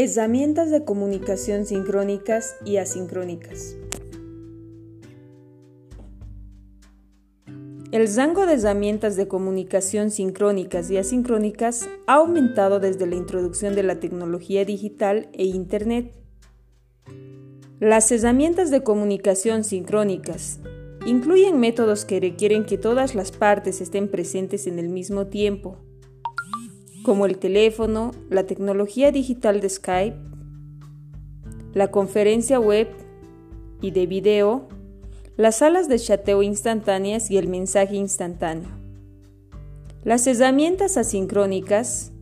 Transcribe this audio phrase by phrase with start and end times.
[0.00, 3.76] Herramientas de comunicación sincrónicas y asincrónicas.
[7.90, 13.82] El rango de herramientas de comunicación sincrónicas y asincrónicas ha aumentado desde la introducción de
[13.82, 16.14] la tecnología digital e Internet.
[17.80, 20.60] Las herramientas de comunicación sincrónicas
[21.06, 25.87] incluyen métodos que requieren que todas las partes estén presentes en el mismo tiempo
[27.08, 30.18] como el teléfono, la tecnología digital de Skype,
[31.72, 32.86] la conferencia web
[33.80, 34.68] y de video,
[35.38, 38.68] las salas de chateo instantáneas y el mensaje instantáneo.
[40.04, 42.12] Las herramientas asincrónicas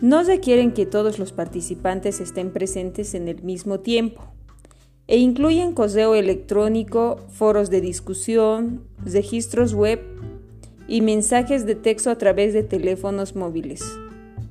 [0.00, 4.22] no requieren que todos los participantes estén presentes en el mismo tiempo
[5.06, 10.00] e incluyen correo electrónico, foros de discusión, registros web
[10.88, 13.84] y mensajes de texto a través de teléfonos móviles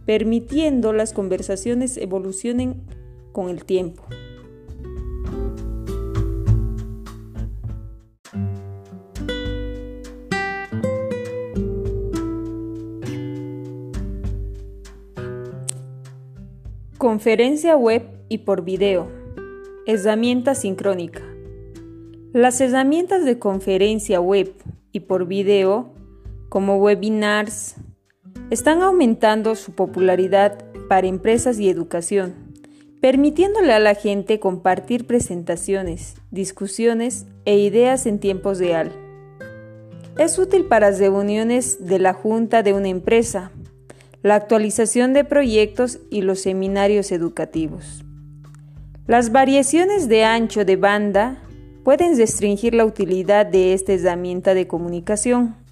[0.05, 2.81] permitiendo las conversaciones evolucionen
[3.31, 4.03] con el tiempo.
[16.97, 19.11] Conferencia web y por video.
[19.85, 21.21] Herramienta sincrónica.
[22.31, 24.53] Las herramientas de conferencia web
[24.93, 25.93] y por video,
[26.47, 27.75] como webinars,
[28.53, 32.35] están aumentando su popularidad para empresas y educación,
[33.01, 38.91] permitiéndole a la gente compartir presentaciones, discusiones e ideas en tiempo real.
[40.19, 43.51] Es útil para reuniones de la junta de una empresa,
[44.21, 48.05] la actualización de proyectos y los seminarios educativos.
[49.07, 51.41] Las variaciones de ancho de banda
[51.83, 55.62] pueden restringir la utilidad de esta herramienta de comunicación.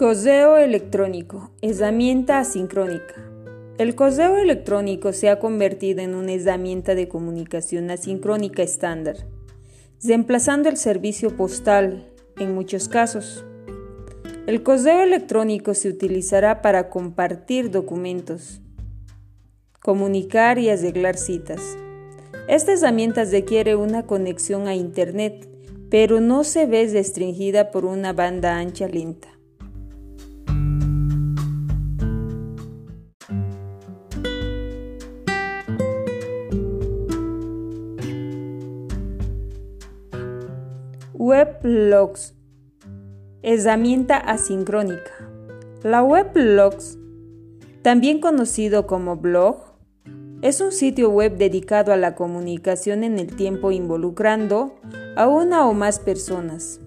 [0.00, 3.16] Correo electrónico, herramienta asincrónica.
[3.76, 9.16] El correo electrónico se ha convertido en una herramienta de comunicación asincrónica estándar,
[10.02, 13.44] reemplazando el servicio postal en muchos casos.
[14.46, 18.62] El correo electrónico se utilizará para compartir documentos,
[19.82, 21.60] comunicar y arreglar citas.
[22.48, 25.46] Esta herramienta requiere una conexión a Internet,
[25.90, 29.39] pero no se ve restringida por una banda ancha lenta.
[41.40, 42.34] Weblogs.
[43.42, 45.10] Herramienta asincrónica.
[45.82, 46.98] La Weblogs,
[47.80, 49.56] también conocido como blog,
[50.42, 54.74] es un sitio web dedicado a la comunicación en el tiempo involucrando
[55.16, 56.78] a una o más personas,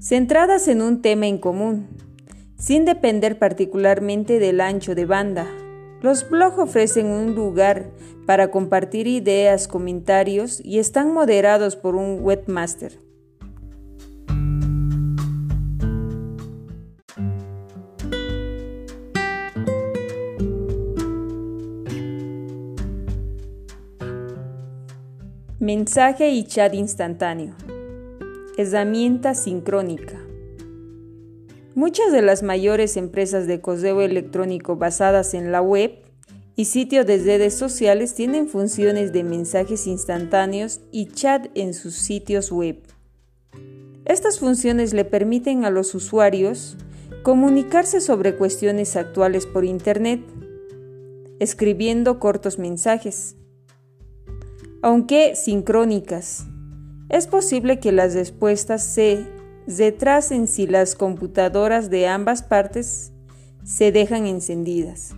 [0.00, 1.88] centradas en un tema en común,
[2.56, 5.48] sin depender particularmente del ancho de banda.
[6.02, 7.90] Los blogs ofrecen un lugar
[8.26, 13.07] para compartir ideas, comentarios y están moderados por un webmaster.
[25.68, 27.54] Mensaje y chat instantáneo.
[28.56, 30.18] Herramienta sincrónica.
[31.74, 35.98] Muchas de las mayores empresas de correo electrónico basadas en la web
[36.56, 42.50] y sitios de redes sociales tienen funciones de mensajes instantáneos y chat en sus sitios
[42.50, 42.78] web.
[44.06, 46.78] Estas funciones le permiten a los usuarios
[47.22, 50.22] comunicarse sobre cuestiones actuales por Internet,
[51.40, 53.36] escribiendo cortos mensajes.
[54.80, 56.46] Aunque sincrónicas,
[57.08, 59.26] es posible que las respuestas se
[59.66, 63.12] retrasen si las computadoras de ambas partes
[63.64, 65.16] se dejan encendidas.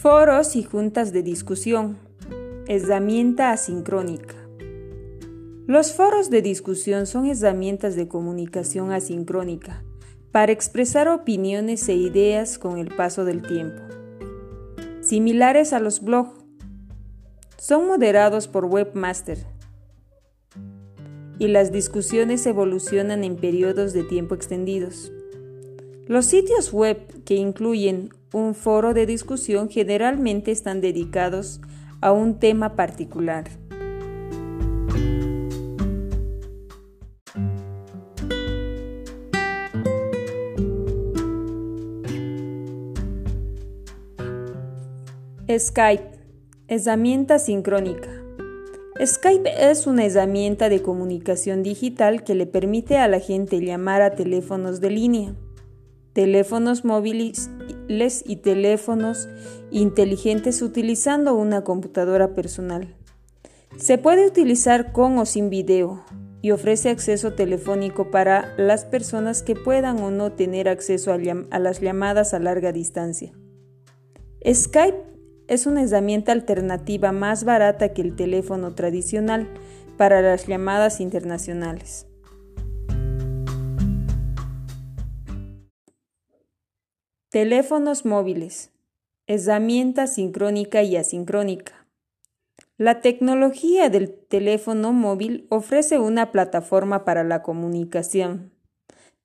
[0.00, 1.98] Foros y juntas de discusión.
[2.68, 4.43] Herramienta asincrónica.
[5.66, 9.82] Los foros de discusión son herramientas de comunicación asincrónica
[10.30, 13.82] para expresar opiniones e ideas con el paso del tiempo.
[15.00, 16.38] Similares a los blogs,
[17.56, 19.38] son moderados por webmaster
[21.38, 25.12] y las discusiones evolucionan en periodos de tiempo extendidos.
[26.06, 31.62] Los sitios web que incluyen un foro de discusión generalmente están dedicados
[32.02, 33.48] a un tema particular.
[45.58, 46.10] Skype,
[46.68, 48.10] herramienta sincrónica.
[49.04, 54.14] Skype es una herramienta de comunicación digital que le permite a la gente llamar a
[54.14, 55.34] teléfonos de línea,
[56.12, 57.50] teléfonos móviles
[58.24, 59.28] y teléfonos
[59.70, 62.94] inteligentes utilizando una computadora personal.
[63.76, 66.04] Se puede utilizar con o sin video
[66.40, 71.80] y ofrece acceso telefónico para las personas que puedan o no tener acceso a, las
[71.80, 73.32] llamadas a larga distancia.
[74.46, 75.13] Skype
[75.48, 79.48] es una herramienta alternativa más barata que el teléfono tradicional
[79.96, 82.06] para las llamadas internacionales.
[87.30, 88.70] Teléfonos móviles.
[89.26, 91.86] Herramienta sincrónica y asincrónica.
[92.76, 98.52] La tecnología del teléfono móvil ofrece una plataforma para la comunicación,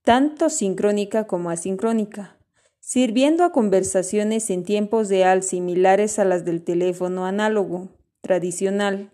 [0.04, 2.39] tanto sincrónica como asincrónica
[2.80, 7.90] sirviendo a conversaciones en tiempos real similares a las del teléfono análogo
[8.22, 9.12] tradicional.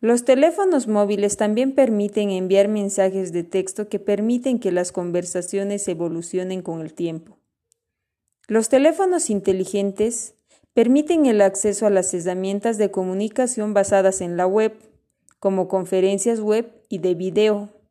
[0.00, 6.62] Los teléfonos móviles también permiten enviar mensajes de texto que permiten que las conversaciones evolucionen
[6.62, 7.38] con el tiempo.
[8.48, 10.34] Los teléfonos inteligentes
[10.74, 14.74] permiten el acceso a las herramientas de comunicación basadas en la web,
[15.38, 17.81] como conferencias web y de video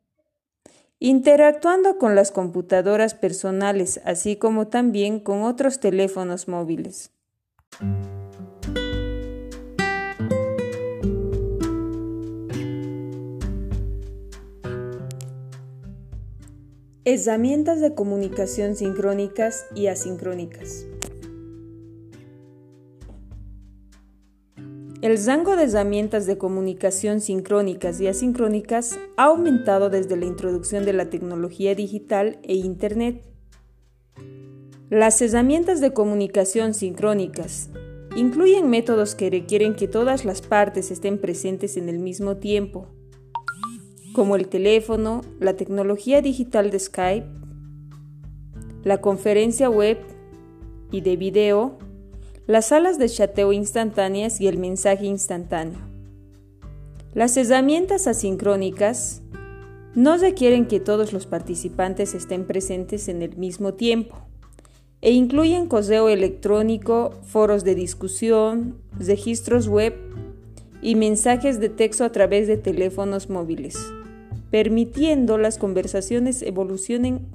[1.04, 7.10] interactuando con las computadoras personales, así como también con otros teléfonos móviles.
[17.04, 20.86] Herramientas de comunicación sincrónicas y asincrónicas.
[25.02, 30.92] El rango de herramientas de comunicación sincrónicas y asincrónicas ha aumentado desde la introducción de
[30.92, 33.20] la tecnología digital e Internet.
[34.90, 37.68] Las herramientas de comunicación sincrónicas
[38.14, 42.86] incluyen métodos que requieren que todas las partes estén presentes en el mismo tiempo,
[44.12, 47.26] como el teléfono, la tecnología digital de Skype,
[48.84, 49.98] la conferencia web
[50.92, 51.76] y de video,
[52.46, 55.78] las salas de chateo instantáneas y el mensaje instantáneo.
[57.14, 59.22] Las herramientas asincrónicas
[59.94, 64.16] no requieren que todos los participantes estén presentes en el mismo tiempo
[65.02, 69.94] e incluyen correo electrónico, foros de discusión, registros web
[70.80, 73.76] y mensajes de texto a través de teléfonos móviles,
[74.50, 77.26] permitiendo las conversaciones evolucionen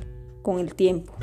[0.42, 1.14] con el tiempo.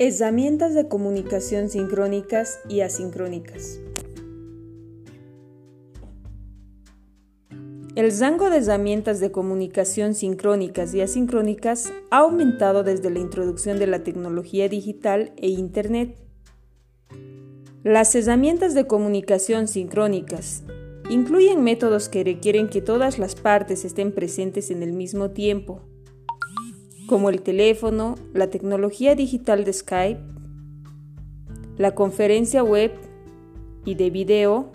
[0.00, 3.80] Herramientas de comunicación sincrónicas y asincrónicas.
[7.96, 13.88] El rango de herramientas de comunicación sincrónicas y asincrónicas ha aumentado desde la introducción de
[13.88, 16.16] la tecnología digital e Internet.
[17.82, 20.62] Las herramientas de comunicación sincrónicas
[21.10, 25.87] incluyen métodos que requieren que todas las partes estén presentes en el mismo tiempo,
[27.08, 30.20] como el teléfono, la tecnología digital de Skype,
[31.78, 32.92] la conferencia web
[33.84, 34.70] y de video,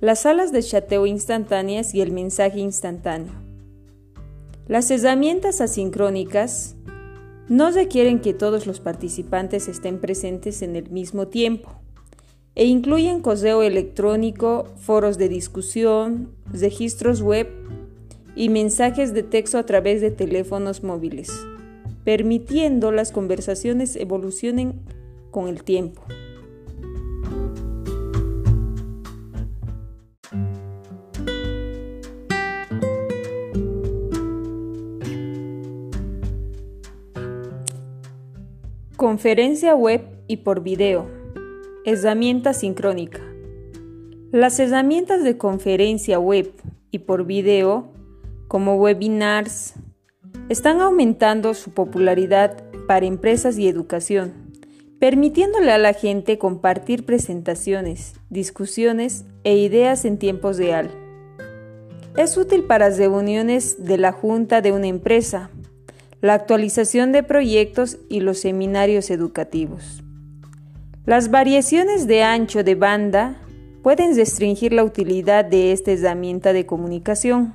[0.00, 3.34] las salas de chateo instantáneas y el mensaje instantáneo.
[4.66, 6.74] Las herramientas asincrónicas
[7.48, 11.68] no requieren que todos los participantes estén presentes en el mismo tiempo
[12.54, 17.46] e incluyen correo electrónico, foros de discusión, registros web
[18.34, 21.30] y mensajes de texto a través de teléfonos móviles
[22.08, 24.80] permitiendo las conversaciones evolucionen
[25.30, 26.00] con el tiempo.
[38.96, 41.10] Conferencia web y por video.
[41.84, 43.20] Herramienta sincrónica.
[44.32, 46.54] Las herramientas de conferencia web
[46.90, 47.92] y por video,
[48.48, 49.74] como webinars,
[50.48, 54.32] están aumentando su popularidad para empresas y educación,
[54.98, 60.90] permitiéndole a la gente compartir presentaciones, discusiones e ideas en tiempo real.
[62.16, 65.50] Es útil para reuniones de la junta de una empresa,
[66.20, 70.02] la actualización de proyectos y los seminarios educativos.
[71.04, 73.36] Las variaciones de ancho de banda
[73.82, 77.54] pueden restringir la utilidad de esta herramienta de comunicación.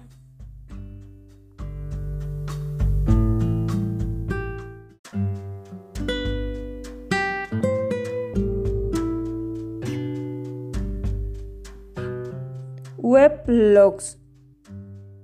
[13.05, 14.17] Weblogs.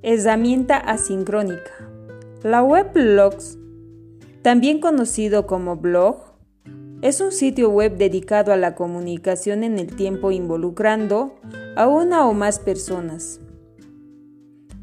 [0.01, 1.71] Herramienta asincrónica.
[2.43, 3.57] La Weblogs,
[4.41, 6.17] también conocido como blog,
[7.01, 11.39] es un sitio web dedicado a la comunicación en el tiempo involucrando
[11.77, 13.39] a una o más personas,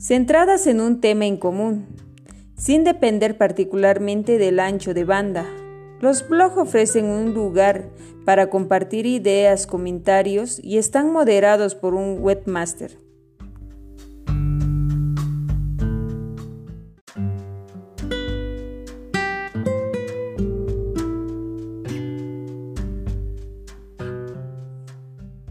[0.00, 1.84] centradas en un tema en común,
[2.56, 5.44] sin depender particularmente del ancho de banda.
[6.00, 7.88] Los blogs ofrecen un lugar
[8.26, 12.98] para compartir ideas, comentarios y están moderados por un webmaster.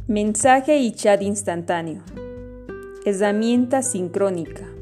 [0.08, 2.04] Mensaje y chat instantáneo.
[3.06, 4.75] Herramienta sincrónica.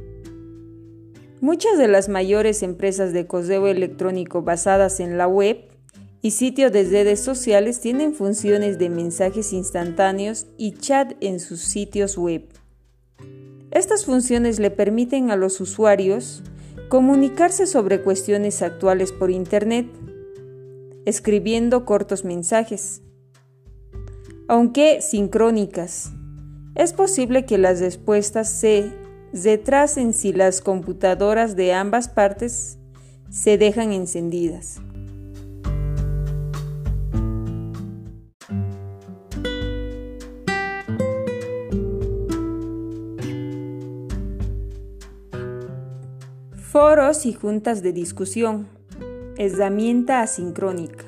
[1.44, 5.58] Muchas de las mayores empresas de correo electrónico basadas en la web
[6.22, 12.18] y sitios de redes sociales tienen funciones de mensajes instantáneos y chat en sus sitios
[12.18, 12.46] web.
[13.72, 16.44] Estas funciones le permiten a los usuarios
[16.88, 19.88] comunicarse sobre cuestiones actuales por Internet,
[21.04, 23.02] escribiendo cortos mensajes
[24.48, 26.14] aunque sincrónicas.
[26.76, 29.03] Es posible que las respuestas se
[29.34, 32.78] retrasen si las computadoras de ambas partes
[33.30, 34.80] se dejan encendidas.
[46.72, 48.68] Foros y juntas de discusión.
[49.38, 51.06] Herramienta asincrónica.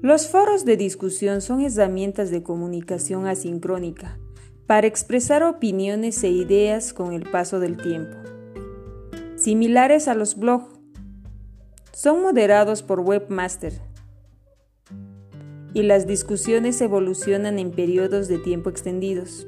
[0.00, 4.18] Los foros de discusión son herramientas de comunicación asincrónica
[4.68, 8.18] para expresar opiniones e ideas con el paso del tiempo.
[9.34, 10.66] Similares a los blogs,
[11.94, 13.72] son moderados por webmaster
[15.72, 19.46] y las discusiones evolucionan en periodos de tiempo extendidos.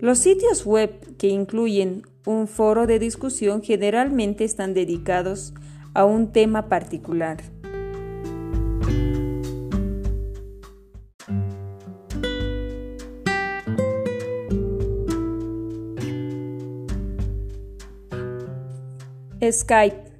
[0.00, 5.54] Los sitios web que incluyen un foro de discusión generalmente están dedicados
[5.94, 7.38] a un tema particular.
[19.50, 20.10] Skype,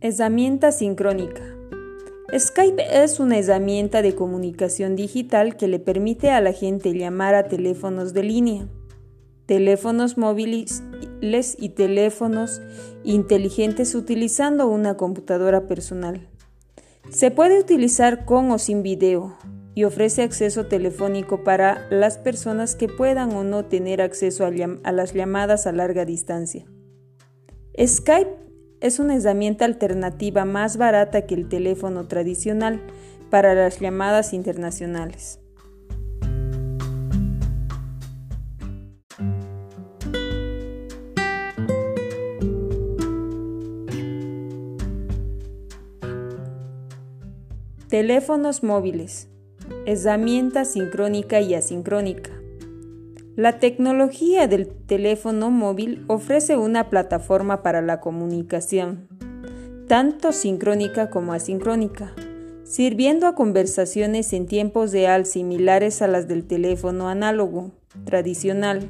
[0.00, 1.42] herramienta sincrónica.
[2.36, 7.48] Skype es una herramienta de comunicación digital que le permite a la gente llamar a
[7.48, 8.68] teléfonos de línea,
[9.46, 10.82] teléfonos móviles
[11.58, 12.60] y teléfonos
[13.04, 16.28] inteligentes utilizando una computadora personal.
[17.10, 19.36] Se puede utilizar con o sin video
[19.74, 24.50] y ofrece acceso telefónico para las personas que puedan o no tener acceso a,
[24.92, 26.64] las llamadas a larga distancia.
[27.78, 28.45] Skype
[28.86, 32.80] es una herramienta alternativa más barata que el teléfono tradicional
[33.30, 35.40] para las llamadas internacionales.
[47.88, 49.28] Teléfonos móviles.
[49.84, 52.35] Herramienta sincrónica y asincrónica.
[53.36, 59.08] La tecnología del teléfono móvil ofrece una plataforma para la comunicación,
[59.88, 62.14] tanto sincrónica como asincrónica,
[62.64, 67.72] sirviendo a conversaciones en tiempos real similares a las del teléfono análogo
[68.06, 68.88] tradicional.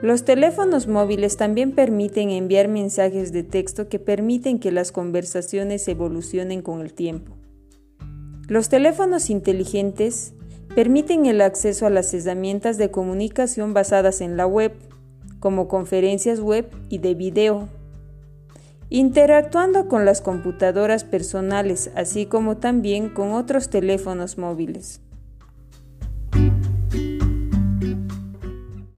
[0.00, 6.62] Los teléfonos móviles también permiten enviar mensajes de texto que permiten que las conversaciones evolucionen
[6.62, 7.36] con el tiempo.
[8.48, 10.32] Los teléfonos inteligentes
[10.76, 14.74] permiten el acceso a las herramientas de comunicación basadas en la web,
[15.40, 17.70] como conferencias web y de video,
[18.90, 25.00] interactuando con las computadoras personales, así como también con otros teléfonos móviles.